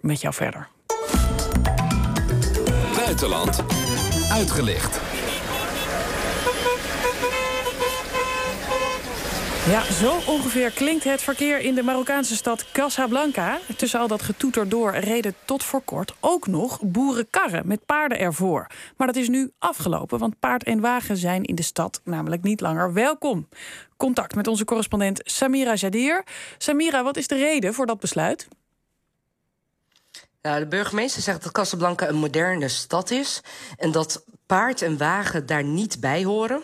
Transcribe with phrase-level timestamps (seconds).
[0.00, 0.68] met jou verder.
[2.96, 3.64] Buitenland
[4.30, 5.00] uitgelicht.
[9.68, 13.58] Ja, zo ongeveer klinkt het verkeer in de Marokkaanse stad Casablanca.
[13.76, 18.66] Tussen al dat getoeter door reden tot voor kort ook nog boerenkarren met paarden ervoor.
[18.96, 22.60] Maar dat is nu afgelopen, want paard en wagen zijn in de stad namelijk niet
[22.60, 23.48] langer welkom.
[23.96, 26.24] Contact met onze correspondent Samira Jadir.
[26.58, 28.48] Samira, wat is de reden voor dat besluit?
[30.46, 33.40] Nou, de burgemeester zegt dat Casablanca een moderne stad is
[33.76, 36.62] en dat paard en wagen daar niet bij horen.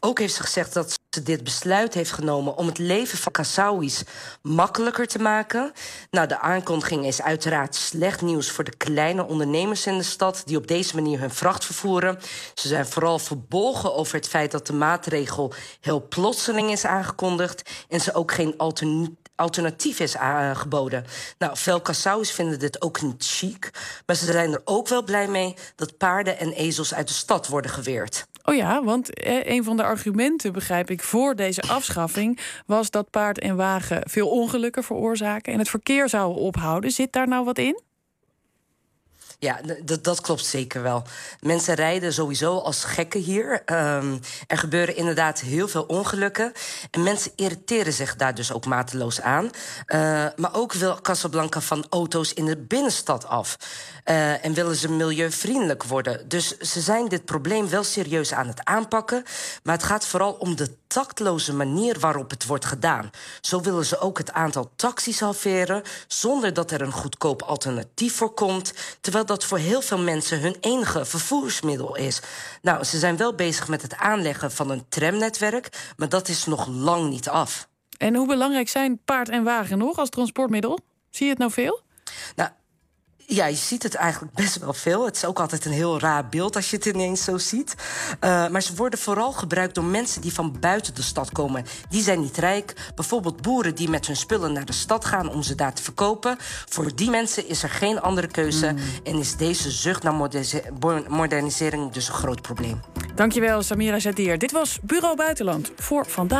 [0.00, 4.02] Ook heeft ze gezegd dat ze dit besluit heeft genomen om het leven van Kassauis
[4.42, 5.72] makkelijker te maken.
[6.10, 10.56] Nou, de aankondiging is uiteraard slecht nieuws voor de kleine ondernemers in de stad die
[10.56, 12.18] op deze manier hun vracht vervoeren.
[12.54, 18.00] Ze zijn vooral verbolgen over het feit dat de maatregel heel plotseling is aangekondigd en
[18.00, 18.54] ze ook geen
[19.40, 21.04] alternatief is aangeboden.
[21.38, 23.70] Nou, veel Kassauis vinden dit ook niet chic,
[24.06, 27.48] maar ze zijn er ook wel blij mee dat paarden en ezels uit de stad
[27.48, 28.26] worden geweerd.
[28.44, 33.10] Oh ja, want eh, een van de argumenten, begrijp ik, voor deze afschaffing was dat
[33.10, 36.90] paard en wagen veel ongelukken veroorzaken en het verkeer zouden ophouden.
[36.90, 37.80] Zit daar nou wat in?
[39.40, 39.60] Ja,
[40.00, 41.02] dat klopt zeker wel.
[41.40, 43.62] Mensen rijden sowieso als gekken hier.
[43.66, 46.52] Um, er gebeuren inderdaad heel veel ongelukken.
[46.90, 49.44] En mensen irriteren zich daar dus ook mateloos aan.
[49.44, 49.50] Uh,
[50.36, 53.56] maar ook wil Casablanca van auto's in de binnenstad af.
[54.04, 56.28] Uh, en willen ze milieuvriendelijk worden.
[56.28, 59.24] Dus ze zijn dit probleem wel serieus aan het aanpakken.
[59.62, 63.10] Maar het gaat vooral om de tactloze manier waarop het wordt gedaan.
[63.40, 65.82] Zo willen ze ook het aantal taxis halveren...
[66.06, 68.72] zonder dat er een goedkoop alternatief voor komt...
[69.00, 72.20] terwijl dat voor heel veel mensen hun enige vervoersmiddel is.
[72.62, 75.92] Nou, ze zijn wel bezig met het aanleggen van een tramnetwerk...
[75.96, 77.68] maar dat is nog lang niet af.
[77.98, 80.78] En hoe belangrijk zijn paard en wagen nog als transportmiddel?
[81.10, 81.80] Zie je het nou veel?
[82.36, 82.50] Nou,
[83.34, 85.04] ja, je ziet het eigenlijk best wel veel.
[85.04, 87.74] Het is ook altijd een heel raar beeld als je het ineens zo ziet.
[88.20, 91.64] Uh, maar ze worden vooral gebruikt door mensen die van buiten de stad komen.
[91.88, 92.74] Die zijn niet rijk.
[92.94, 96.36] Bijvoorbeeld boeren die met hun spullen naar de stad gaan om ze daar te verkopen.
[96.68, 98.72] Voor die mensen is er geen andere keuze.
[98.72, 98.78] Mm.
[99.04, 100.14] En is deze zucht naar
[101.08, 102.80] modernisering dus een groot probleem.
[103.14, 104.38] Dankjewel, Samira Zadir.
[104.38, 106.38] Dit was Bureau Buitenland voor vandaag.